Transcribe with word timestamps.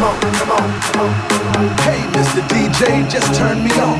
come 0.00 0.08
on, 0.08 0.32
come 0.32 0.50
on, 0.52 0.80
come 0.80 1.00
on. 1.00 1.12
Hey, 1.84 2.00
Mr. 2.16 2.40
DJ, 2.48 3.08
just 3.10 3.34
turn 3.34 3.62
me 3.62 3.70
on. 3.80 3.98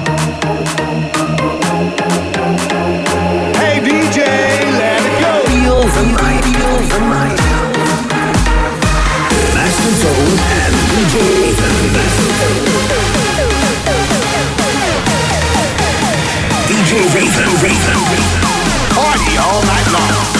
Hey, 3.61 3.81
DJ, 3.85 4.25
let 4.81 5.01
it 5.05 5.17
go. 5.21 5.33
Feel 5.51 5.81
the 5.97 6.05
night, 6.17 6.45
feel 6.45 6.77
the 6.89 7.01
night. 7.05 7.41
Master 9.55 9.93
Tone 10.01 10.39
and 10.57 10.75
DJ 10.89 11.15
Raven. 11.37 11.77
DJ 16.69 16.93
Raven, 17.15 17.51
Raven. 17.63 17.99
Party 18.97 19.37
all 19.37 19.63
night 19.65 19.89
long. 19.93 20.40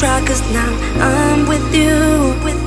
Cause 0.00 0.42
now. 0.52 0.70
I'm 0.98 1.46
with 1.46 1.74
you, 1.74 2.34
with 2.44 2.63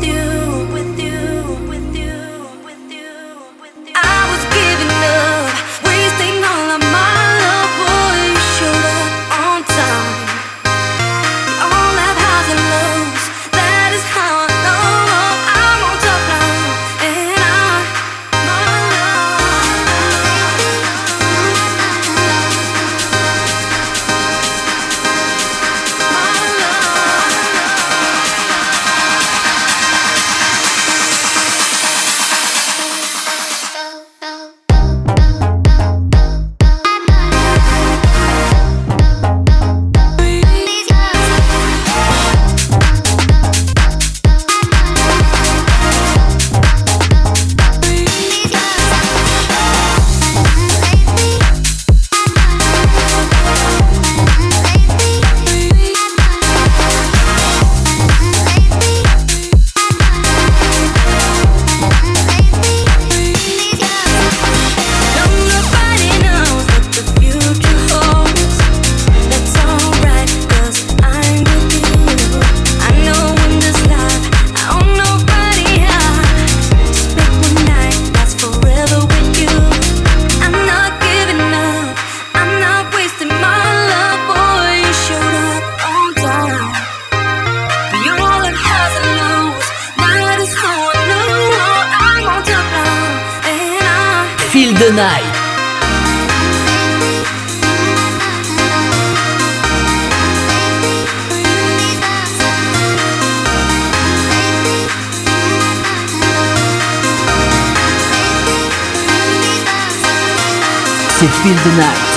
Feel 111.28 111.54
the 111.56 111.78
Night. 111.78 112.17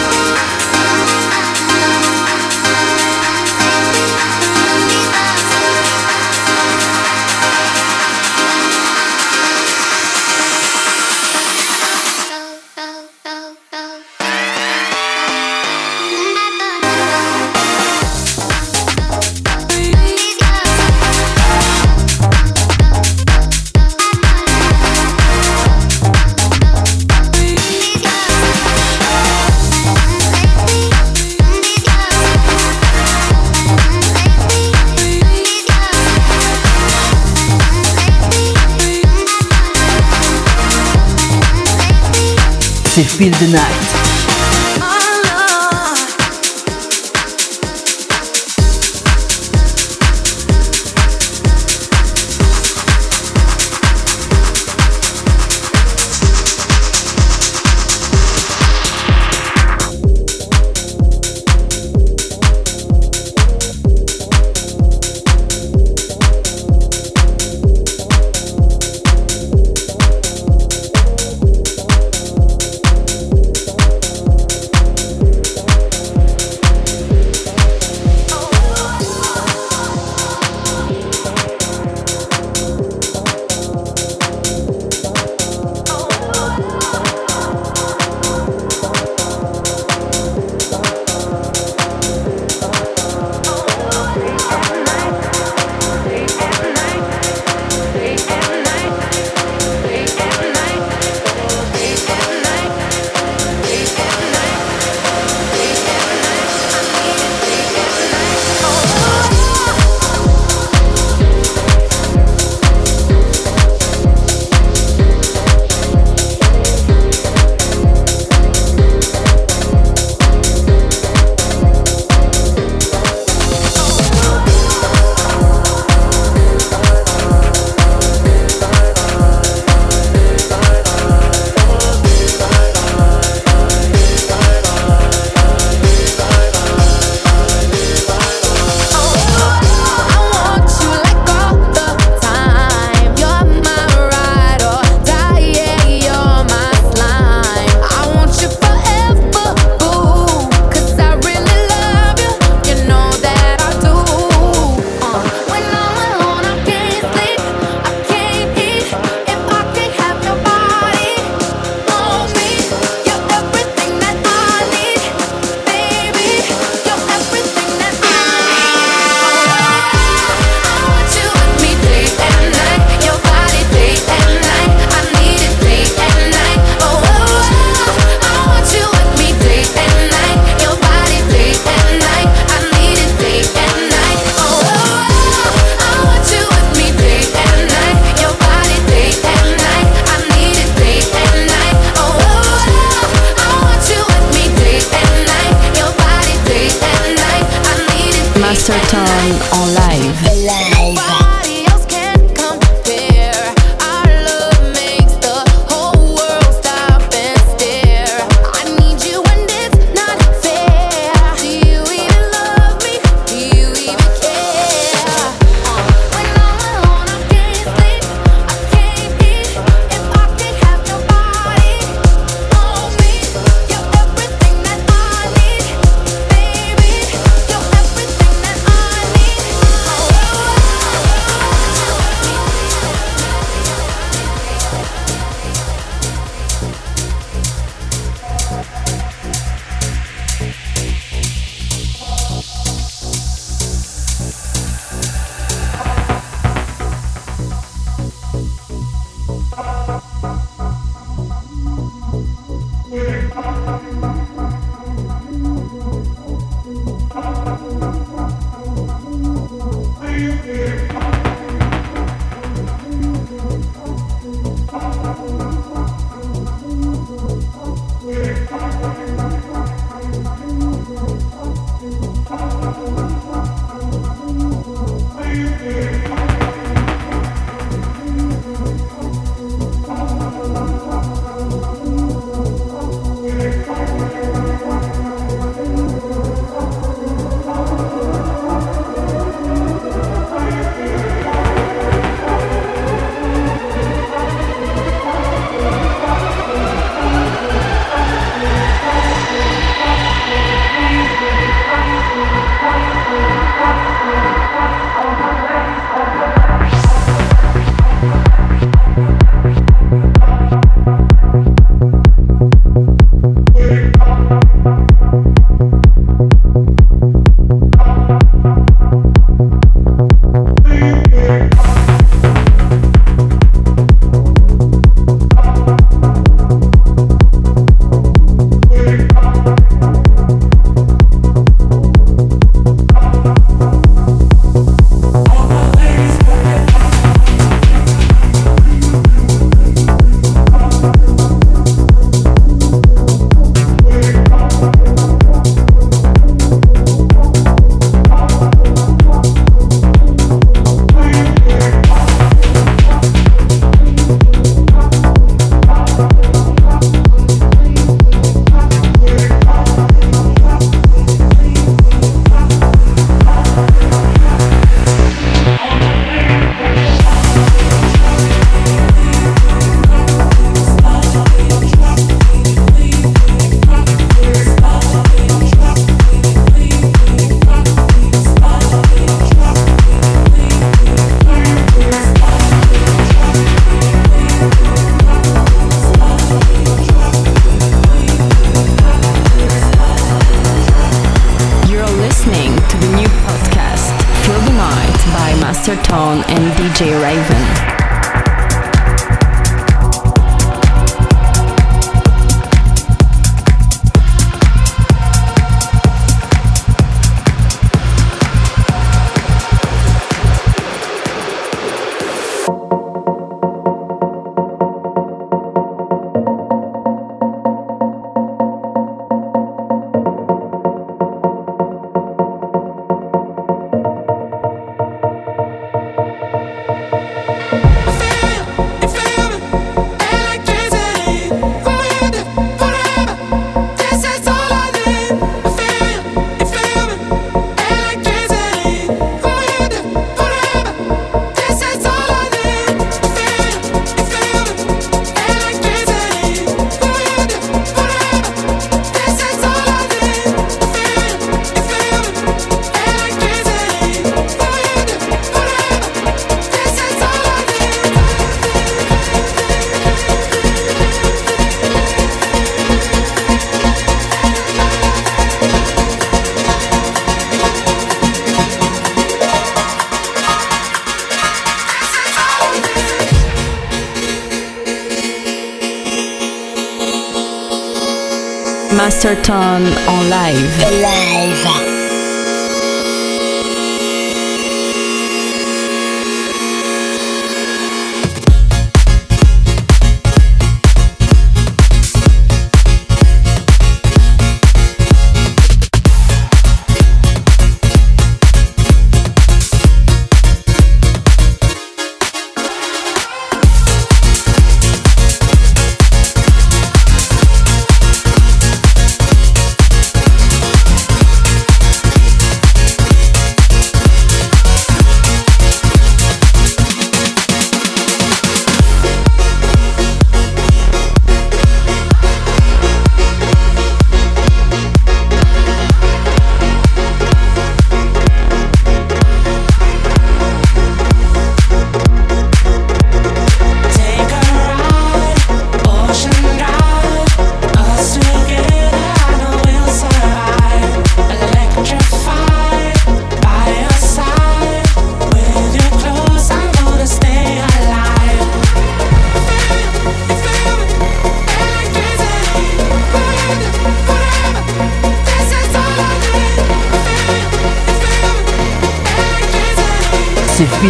Feel 43.20 43.32
the 43.32 43.52
Night. 43.52 43.69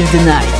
The 0.00 0.24
Night. 0.24 0.59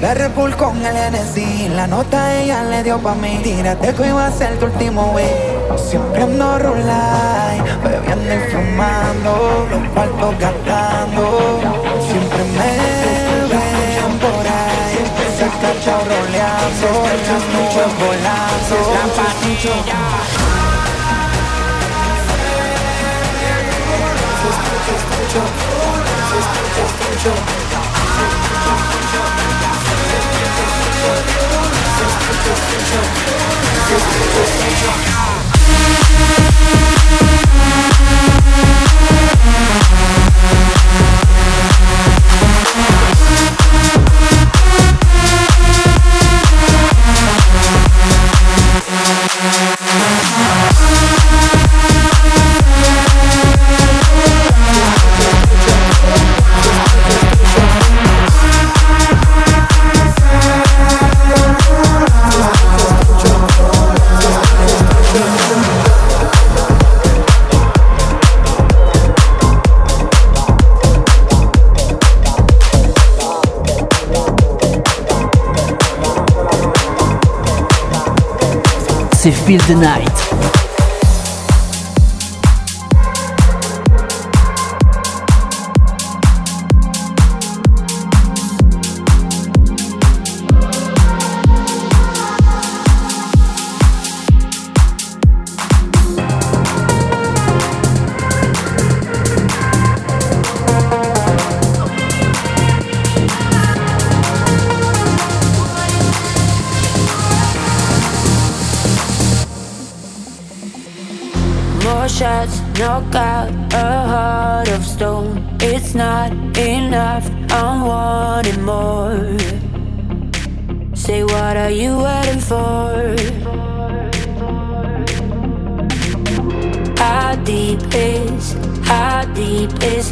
La 0.00 0.12
Red 0.12 0.32
Bull 0.32 0.54
con 0.56 0.84
el 0.84 0.94
NC, 0.94 1.70
la 1.74 1.86
nota 1.86 2.34
ella 2.34 2.62
le 2.64 2.82
dio 2.82 2.98
pa' 2.98 3.14
mí. 3.14 3.40
Tírate 3.42 3.94
que 3.94 4.08
iba 4.08 4.26
a 4.26 4.30
ser 4.30 4.58
tu 4.58 4.66
último 4.66 5.12
wey. 5.14 5.30
Siempre 5.88 6.22
ando 6.22 6.58
rulay, 6.58 7.62
bebiendo 7.82 8.34
y 8.34 8.38
fumando, 8.50 9.66
los 9.70 9.88
cuartos 9.94 10.38
gastando. 10.38 11.60
Siempre 12.08 12.44
me 12.56 12.70
ven 13.48 14.18
por 14.20 14.46
ahí, 14.46 14.98
se 15.38 15.46
cachao 15.60 16.00
roleando, 16.04 16.88
echas 17.16 17.44
muchos 17.56 17.90
bolazos. 17.98 18.86
La 18.92 19.04
patilla. 19.16 19.76
Escucha, 24.46 24.92
escucha, 24.94 25.42
escucha. 26.84 27.56
Volando. 32.26 32.66
C'est 79.26 79.32
Feel 79.32 79.60
the 79.62 79.70
Night. 79.70 80.35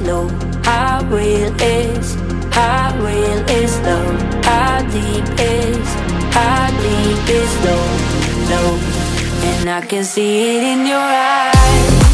Low? 0.04 0.28
How 0.62 1.04
real 1.10 1.52
is, 1.60 2.14
how 2.50 2.96
real 2.98 3.40
is 3.50 3.80
low? 3.80 4.06
How 4.42 4.80
deep 4.94 5.26
is, 5.40 5.88
how 6.32 6.70
deep 6.82 7.28
is? 7.28 7.52
Low, 7.64 8.78
and 9.48 9.70
I 9.70 9.80
can 9.80 10.04
see 10.04 10.56
it 10.56 10.62
in 10.62 10.86
your 10.86 10.98
eyes. 10.98 12.13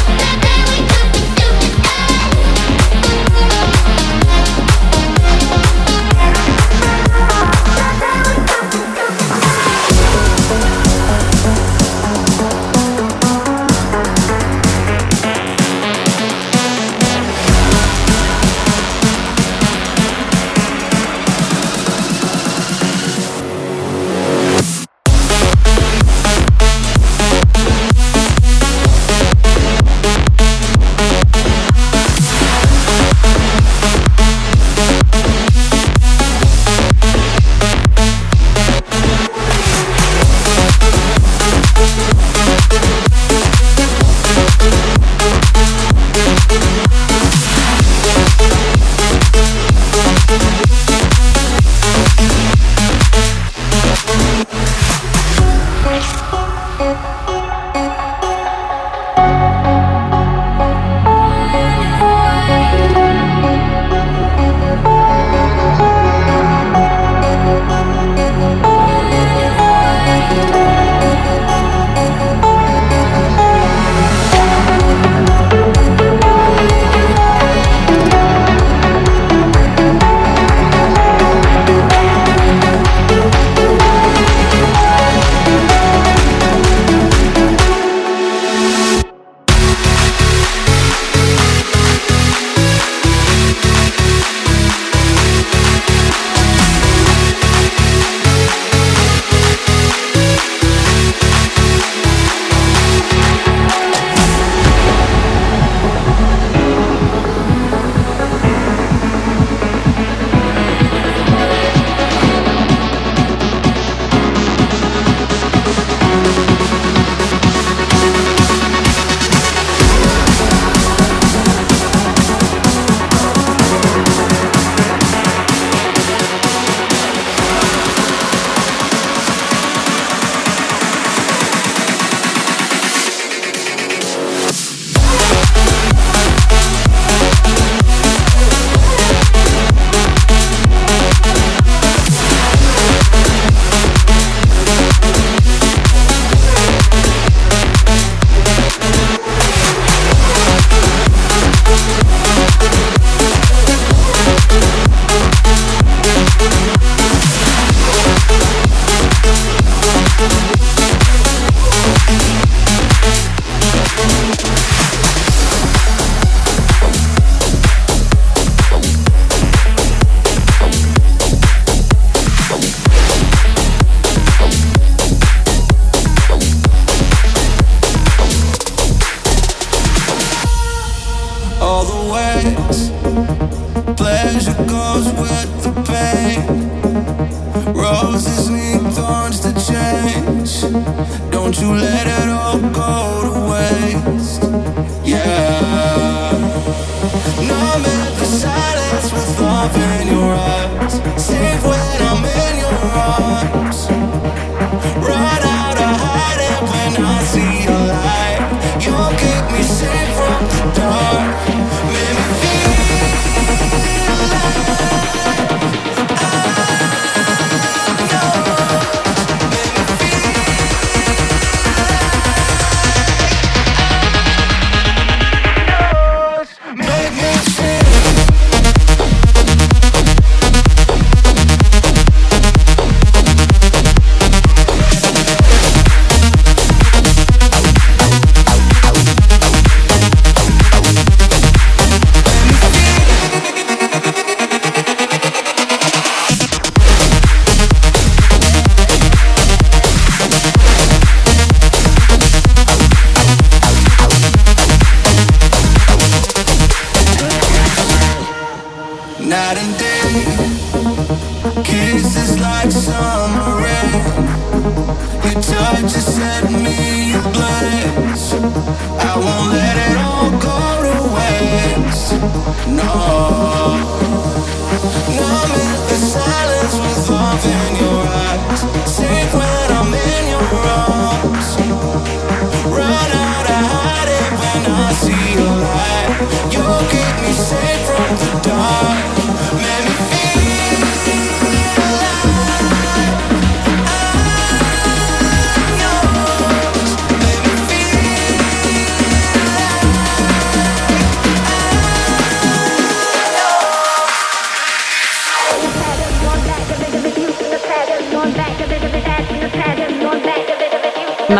No. 272.67 273.40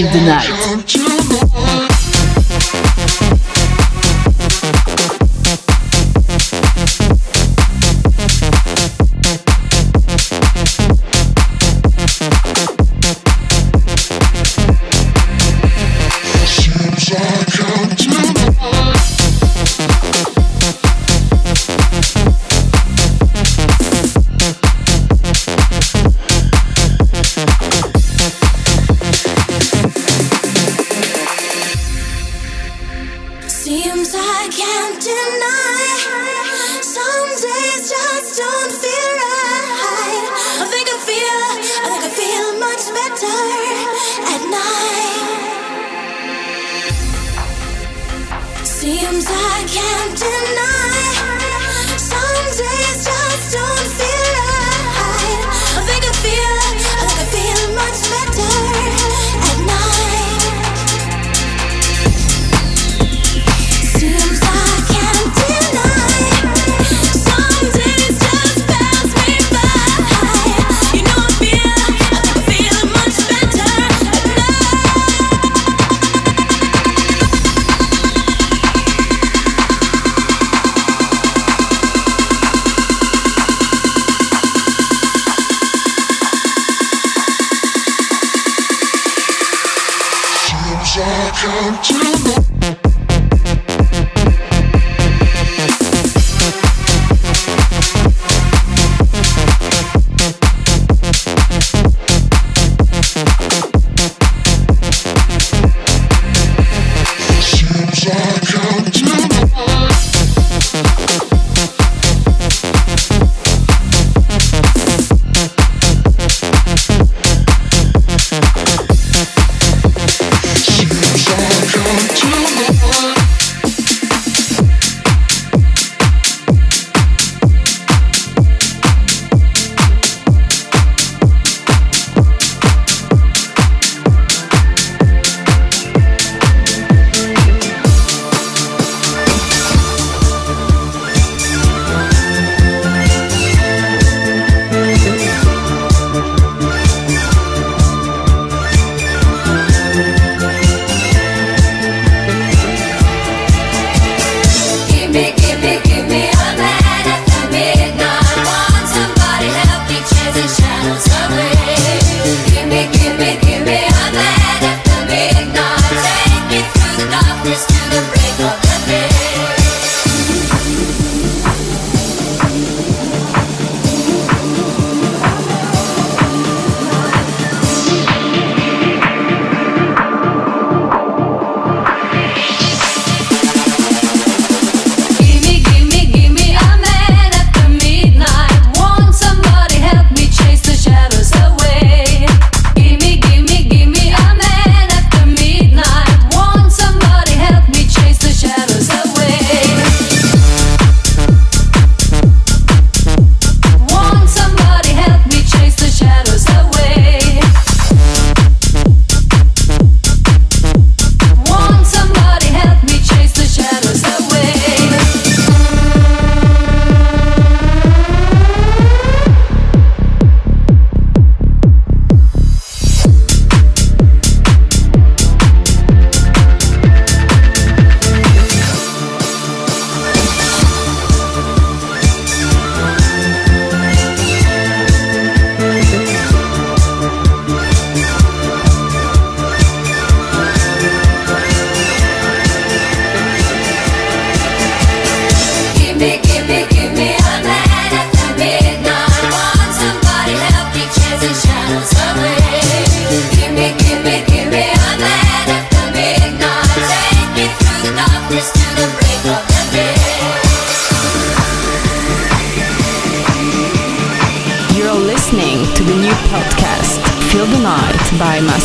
The 0.00 0.20
Night. 0.24 0.69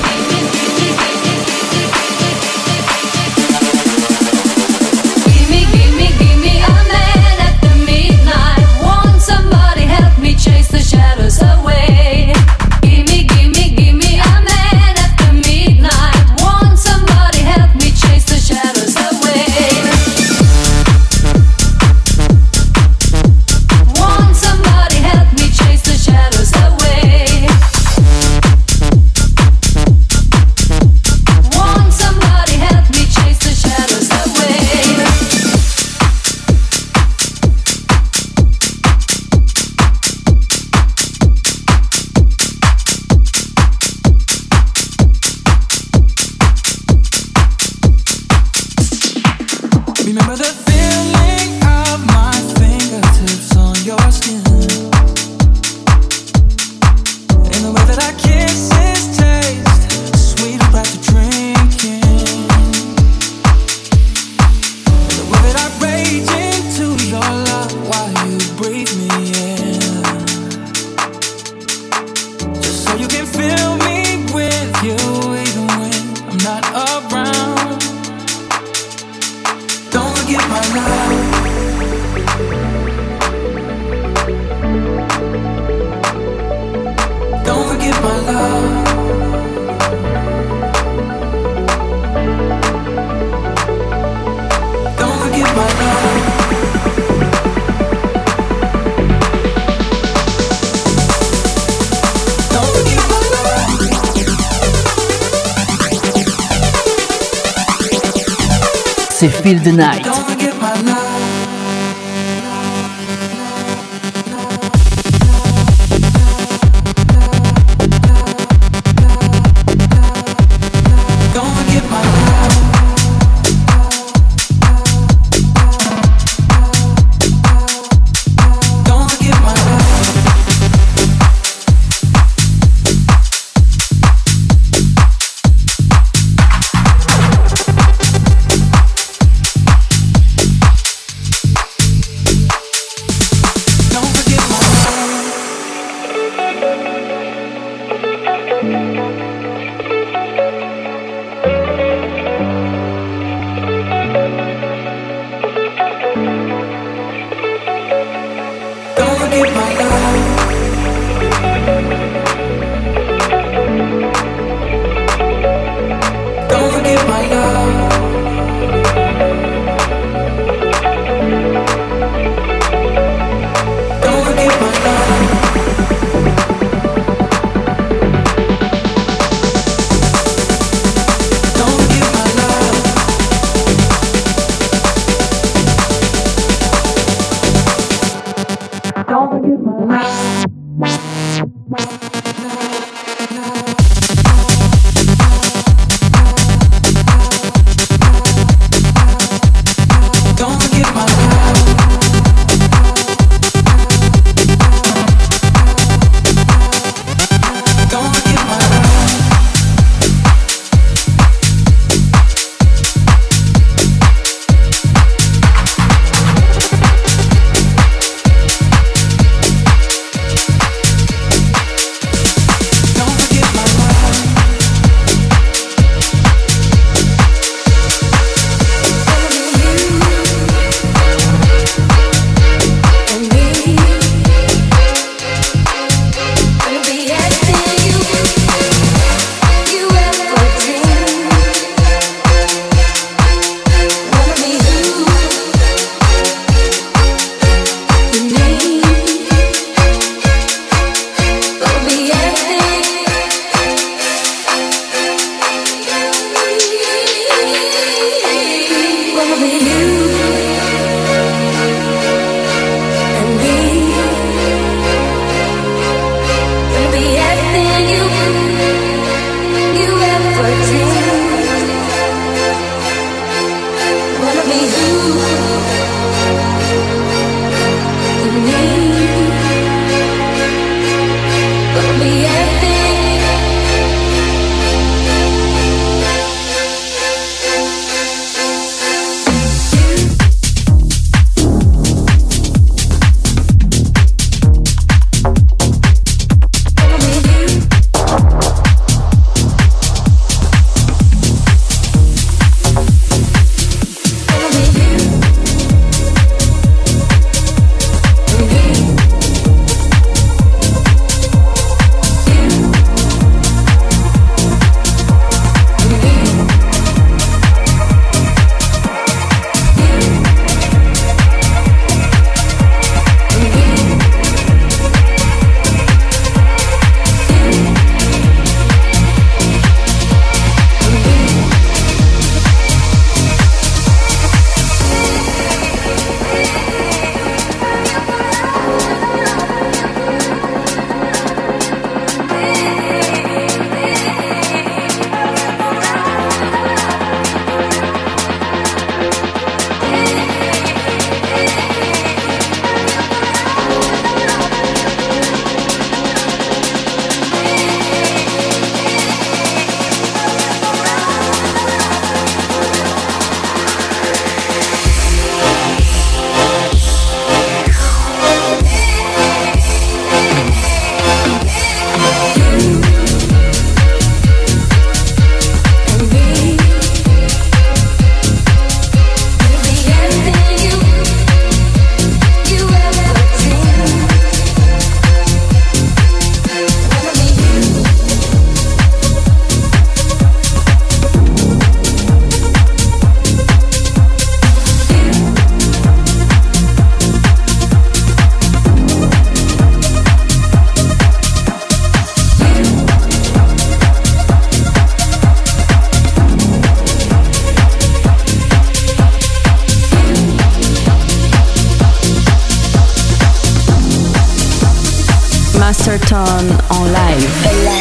live. 416.24 417.66
Live. 417.66 417.81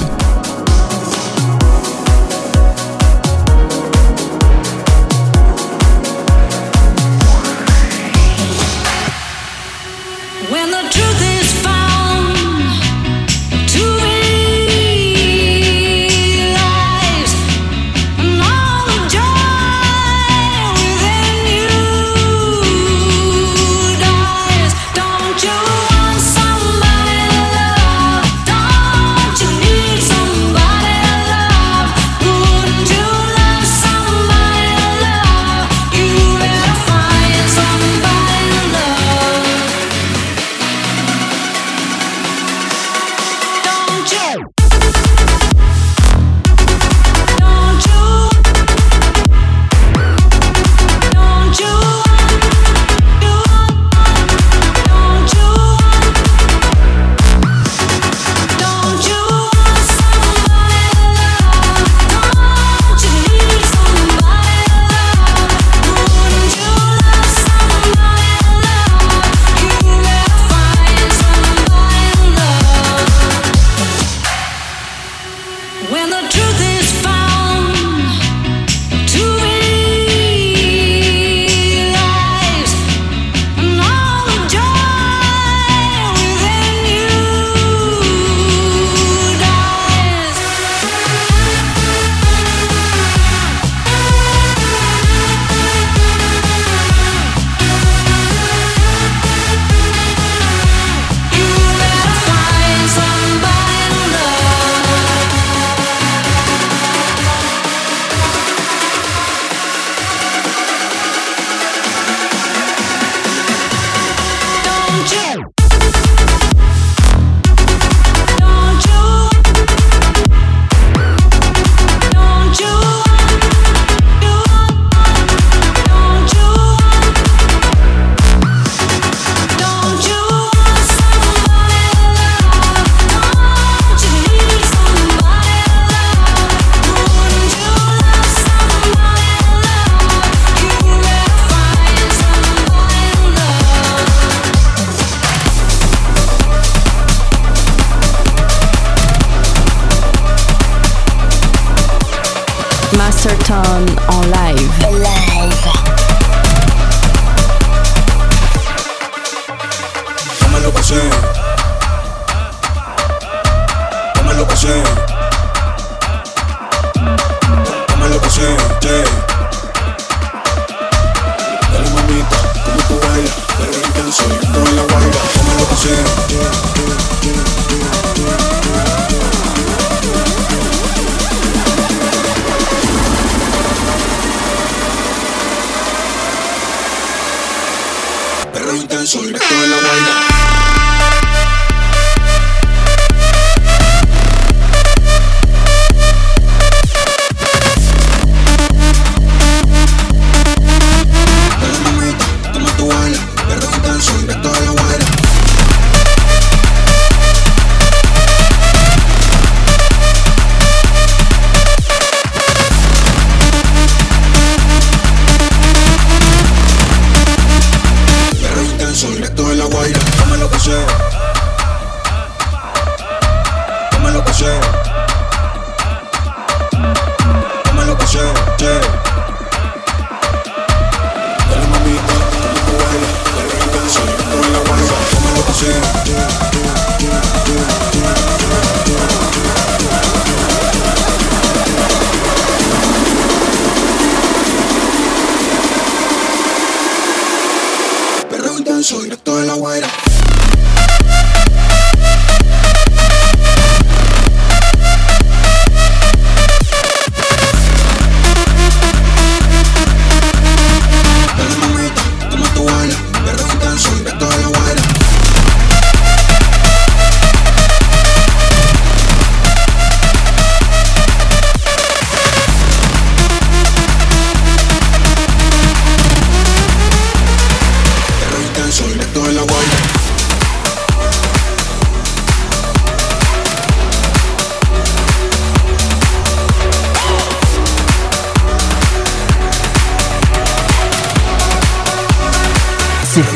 Dámelo 235.61 236.51
que 236.51 236.60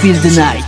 Feel 0.05 0.21
the 0.21 0.35
Night. 0.35 0.64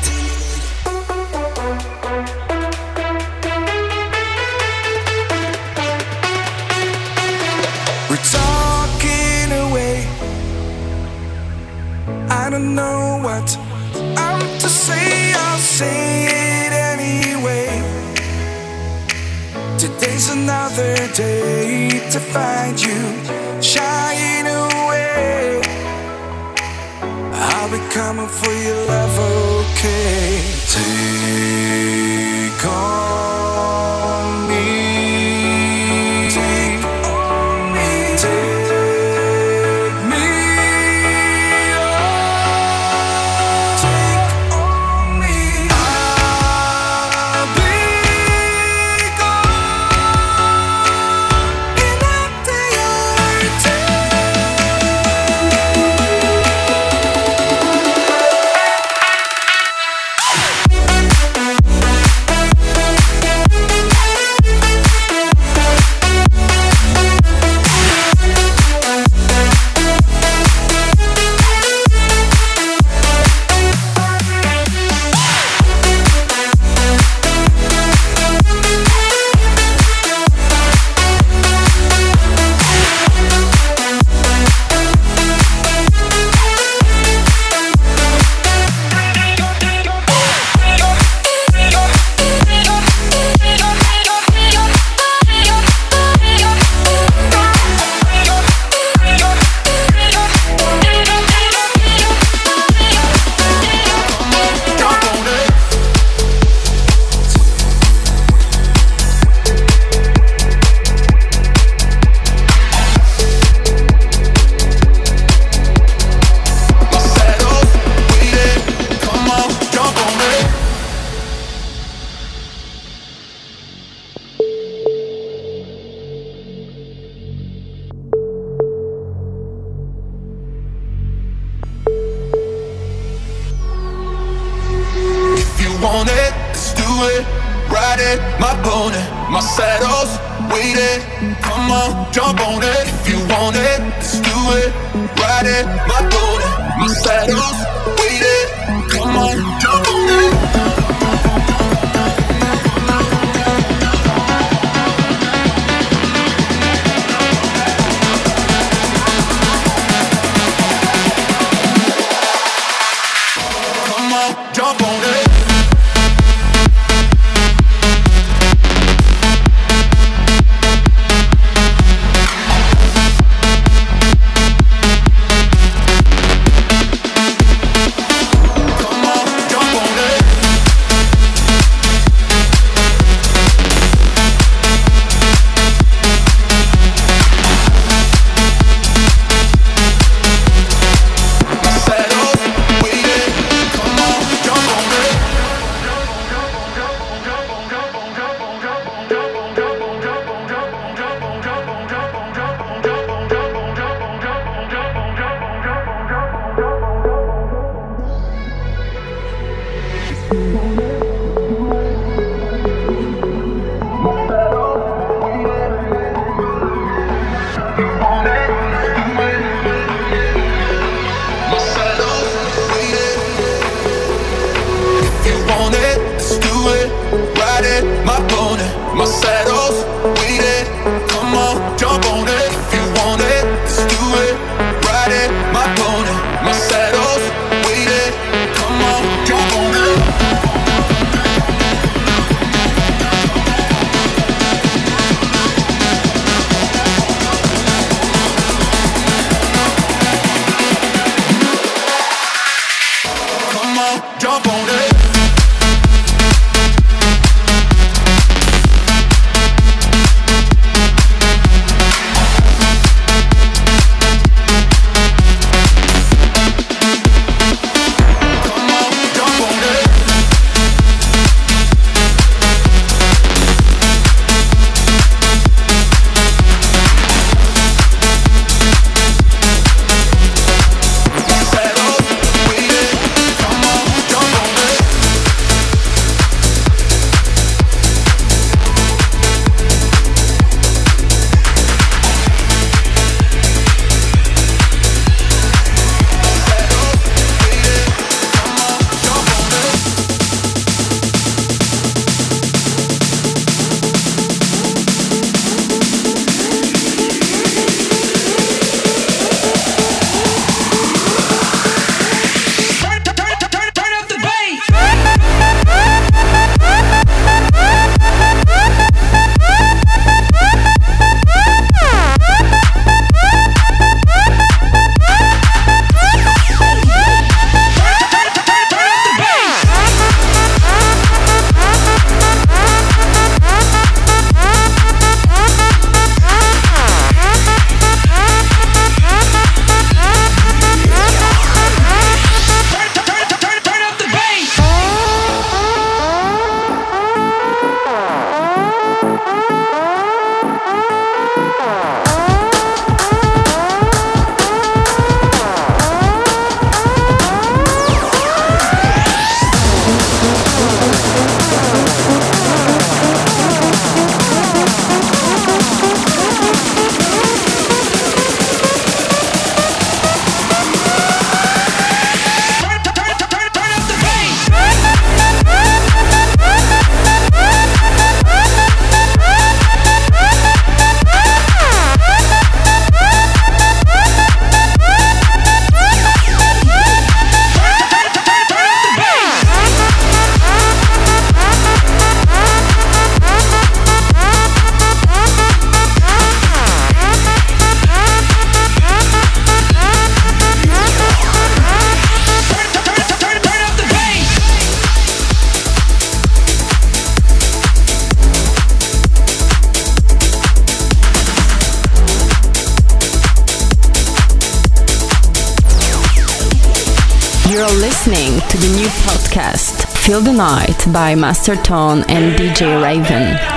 Feel 420.18 420.24
the 420.24 420.34
Night 420.34 420.92
by 420.92 421.14
Master 421.14 421.56
Tone 421.56 422.04
and 422.10 422.36
DJ 422.36 422.82
Raven. 422.82 423.57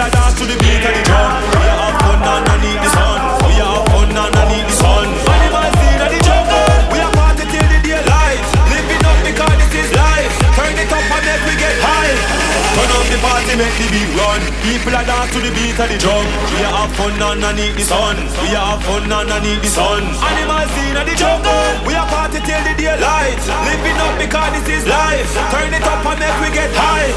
People 0.00 0.16
are 0.16 0.22
dance 0.22 0.40
to 0.40 0.46
the 0.46 0.56
beat 0.60 0.69
make 13.90 14.10
run. 14.14 14.40
People 14.62 14.94
are 14.94 15.04
dance 15.04 15.30
to 15.34 15.38
the 15.42 15.50
beat 15.50 15.74
of 15.74 15.88
the 15.90 15.98
drum. 15.98 16.26
We 16.54 16.62
are 16.62 16.86
have 16.86 16.92
fun 16.94 17.18
underneath 17.18 17.74
the 17.74 17.84
sun. 17.84 18.16
We 18.42 18.54
are 18.54 18.78
have 18.78 18.82
fun 18.86 19.10
underneath 19.10 19.62
the 19.62 19.70
sun. 19.70 20.02
Animals 20.06 20.72
in 20.78 20.94
the 20.94 21.14
jungle. 21.18 21.66
We 21.86 21.98
are 21.98 22.06
party 22.06 22.38
till 22.46 22.62
the 22.62 22.74
daylight. 22.78 23.40
Living 23.66 23.98
up 23.98 24.14
because 24.16 24.50
this 24.62 24.80
is 24.80 24.84
life. 24.86 25.30
Turn 25.50 25.74
it 25.74 25.82
up 25.82 26.06
and 26.06 26.18
make 26.22 26.38
we 26.38 26.48
get 26.54 26.70
high. 26.70 27.10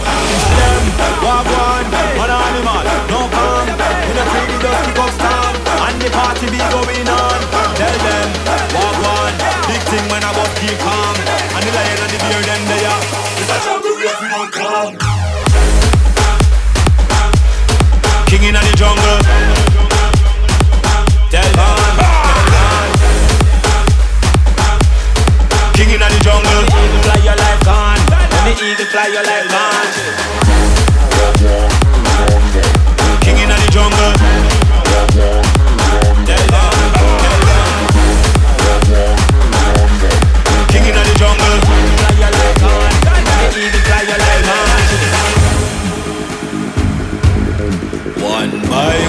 Them, 0.57 0.84
walk 1.21 1.45
one, 1.45 1.88
one 2.17 2.34
animal, 2.34 2.84
no 3.09 3.21
calm. 3.30 3.67
In 3.69 4.15
the 4.17 4.26
tree, 4.34 4.57
just 4.57 4.80
kick 4.89 4.97
up 4.97 5.11
storm. 5.13 5.53
And 5.78 5.95
the 6.01 6.09
party 6.09 6.47
be 6.49 6.61
going 6.74 7.07
on. 7.07 7.39
Tell 7.78 7.97
them, 8.01 8.28
one, 8.74 9.36
big 9.69 9.82
thing 9.93 10.05
when 10.09 10.26
I 10.26 10.32
was 10.34 10.51
keep 10.57 10.78
calm. 10.82 11.15
And 11.53 11.61
the 11.61 11.71
lion 11.71 11.99
and 12.01 12.11
the 12.11 12.17
bear, 12.17 12.41
them 12.41 12.61
they 12.65 12.82
are. 12.89 13.03
It's 13.38 13.51
a 13.53 13.57
jungle 13.61 13.93
we 13.93 14.09
don't 14.09 14.51
come. 14.51 15.42
King 18.43 18.55
in 18.55 18.59
the 18.59 18.75
jungle. 18.75 19.19
Tell 21.31 21.49
them. 21.55 21.79
King 25.71 25.91
in 25.91 25.99
the 26.01 26.19
jungle. 26.21 26.63
Fly 27.03 27.23
your 27.23 27.37
life 27.37 27.63
gone. 27.63 28.01
When 28.11 28.43
the 28.43 28.51
eagle 28.59 28.85
fly 28.87 29.07
your 29.07 29.23
life 29.23 29.47
gone. 29.47 29.87
King 33.21 33.37
in 33.37 33.47
the 33.47 33.55
jungle. 33.71 35.62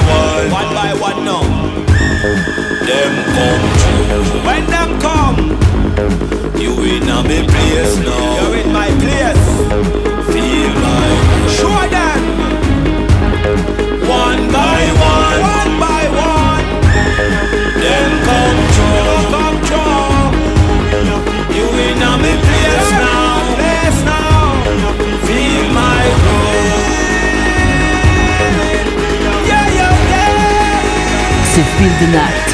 One. 0.07 0.51
One 0.51 0.71
by 0.75 0.93
one 0.95 1.25
now. 1.25 1.43
Them 2.89 3.15
come 3.37 3.65
true. 3.81 4.41
When 4.47 4.65
them 4.75 4.91
come. 5.01 5.39
You 6.61 6.73
in 6.83 7.09
a 7.09 7.23
me 7.23 7.47
place 7.47 7.97
now. 7.99 8.41
You're 8.41 8.57
in 8.63 8.73
my 8.73 8.89
place. 9.03 9.45
Feel 10.33 10.73
my 10.85 11.49
show 11.49 11.89
them. 11.91 12.04
C'est 31.55 31.63
Feel 31.79 31.95
the 32.03 32.11
Night. 32.11 32.51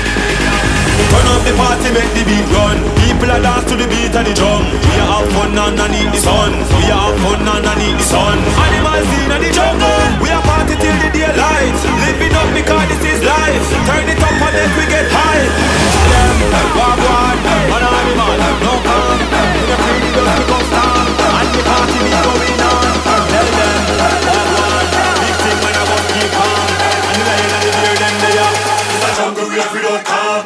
Turn 1.09 1.25
up 1.33 1.41
the 1.49 1.57
party, 1.57 1.89
make 1.89 2.13
the 2.13 2.21
beat 2.21 2.45
run. 2.53 2.77
People 3.01 3.33
are 3.33 3.41
dance 3.41 3.65
to 3.73 3.75
the 3.81 3.89
beat 3.89 4.13
of 4.13 4.29
the 4.29 4.35
drum. 4.37 4.61
We 4.61 4.93
are 5.01 5.25
have 5.25 5.29
fun 5.33 5.57
underneath 5.57 6.13
the 6.13 6.21
sun. 6.21 6.53
We 6.77 6.93
are 6.93 7.09
have 7.09 7.17
fun 7.25 7.41
underneath 7.49 7.97
the 7.97 8.05
sun. 8.05 8.37
Animals 8.61 9.09
in 9.17 9.33
the 9.41 9.49
jungle. 9.57 10.05
We 10.21 10.29
are 10.29 10.45
party 10.45 10.77
till 10.77 10.93
the 11.01 11.09
daylight. 11.17 11.77
Living 11.81 12.37
up 12.37 12.53
because 12.53 12.93
this 12.93 13.17
is 13.17 13.25
life. 13.25 13.65
Turn 13.89 14.05
it 14.05 14.21
up 14.21 14.37
and 14.37 14.53
then 14.53 14.69
we 14.77 14.85
get 14.85 15.09
high. 15.09 15.49
Them, 15.49 16.37
walk 16.77 17.01
one, 17.01 17.41
animal, 17.73 18.37
no 18.61 18.75
calm. 18.85 19.17
In 19.17 19.65
the 19.65 19.77
free, 19.81 20.13
just 20.13 20.29
pick 20.29 20.53
up 20.53 20.65
storm. 20.69 21.09
And 21.09 21.49
the 21.57 21.61
party 21.65 21.99
be 22.05 22.13
going 22.21 22.61
on. 22.69 22.85
Tell 23.33 23.49
them, 23.49 24.50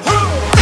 we 0.02 0.53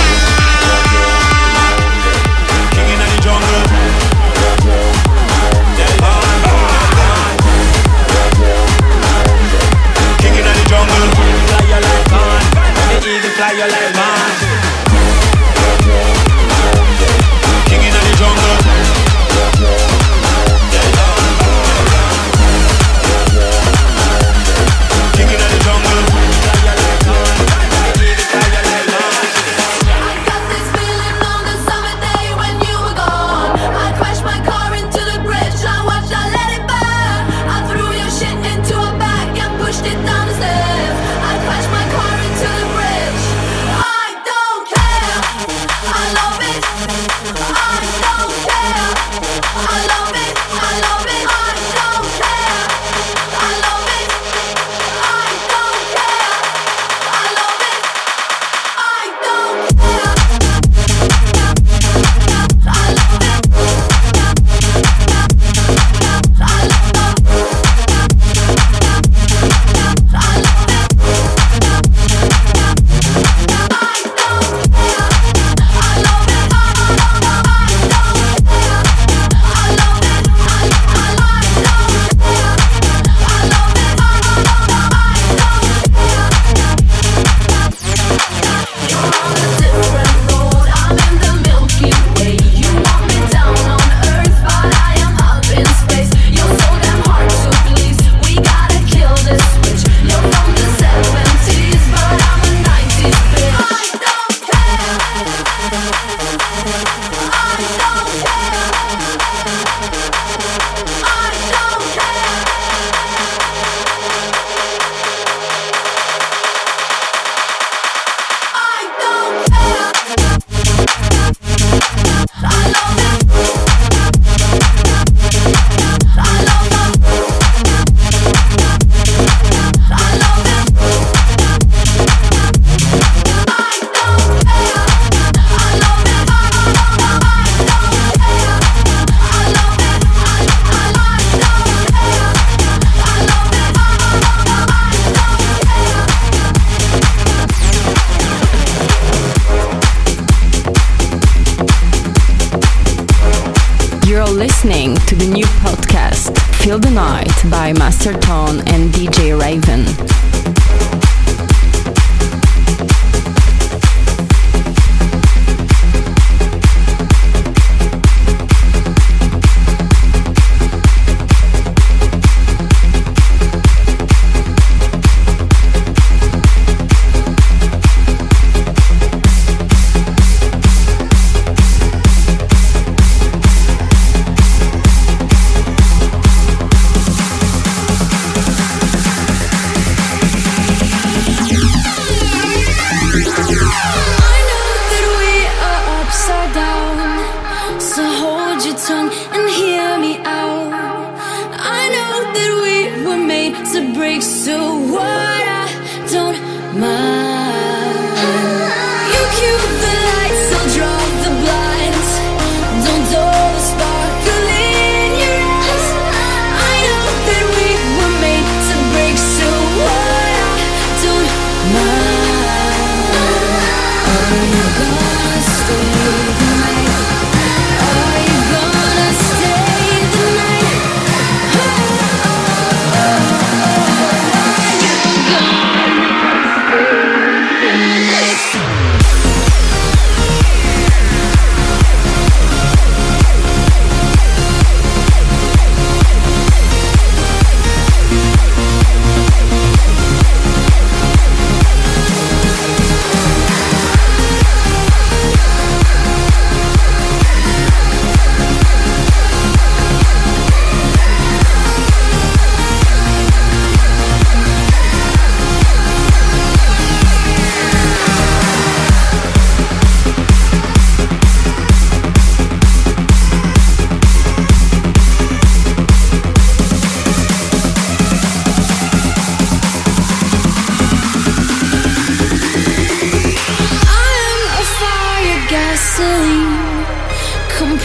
Feel 156.73 156.79
the 156.79 156.91
Night 156.91 157.29
by 157.51 157.75
Master 157.75 158.15
Tone 158.15 158.61
and 158.69 158.91
DJ 158.95 159.22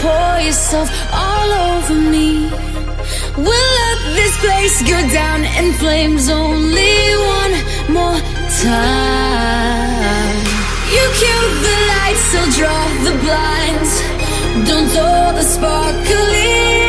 pour 0.08 0.40
yourself 0.48 0.88
all 1.12 1.50
over 1.68 1.98
me. 2.14 2.30
We'll 3.46 3.70
let 3.82 3.98
this 4.18 4.34
place 4.44 4.76
go 4.92 4.98
down 5.20 5.40
in 5.58 5.66
flames 5.82 6.24
Only 6.28 6.98
one 7.38 7.54
more 7.96 8.20
time. 8.66 10.36
You 10.94 11.04
kill 11.22 11.46
the 11.66 11.76
lights, 11.92 12.24
so 12.32 12.40
draw 12.58 12.82
the 13.06 13.14
blinds. 13.24 13.92
Don't 14.68 14.88
throw 14.94 15.20
the 15.38 15.46
sparkling 15.54 16.87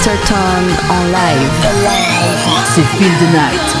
Master 0.00 0.18
Tone 0.24 0.70
en 0.88 1.04
live. 1.08 1.50
C'est 2.64 2.80
Feel 2.96 3.12
the 3.18 3.32
Night. 3.34 3.79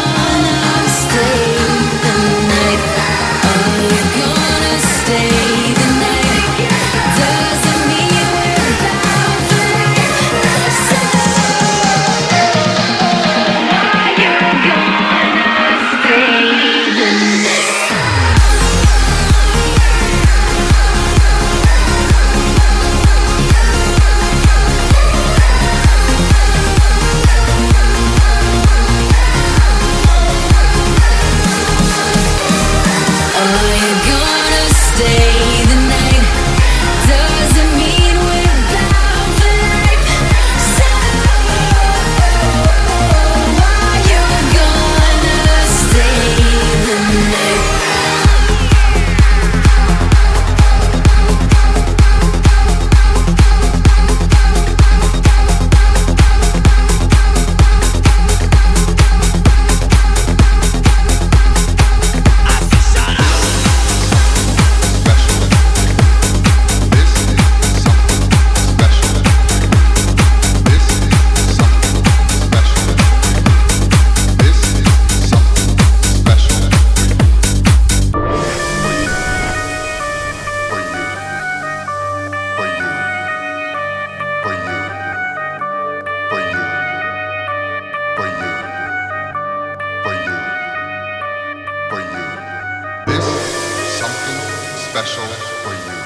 special 95.00 95.24
for 95.64 95.72
you. 95.72 95.98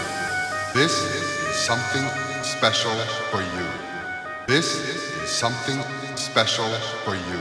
This 0.73 1.03
is 1.03 1.57
something 1.57 2.07
special 2.45 2.95
for 3.33 3.41
you. 3.43 3.67
This 4.47 4.77
is 4.89 5.29
something 5.29 5.83
special 6.15 6.69
for 7.05 7.17
you. 7.17 7.41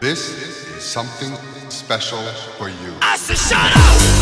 This 0.00 0.30
is 0.30 0.82
something 0.82 1.36
special 1.70 2.22
for 2.58 2.70
you. 2.70 2.92
I 3.02 3.16
said, 3.16 3.38
shut 3.38 3.70
up! 3.76 4.13